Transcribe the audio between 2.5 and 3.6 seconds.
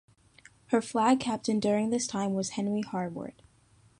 Henry Harwood.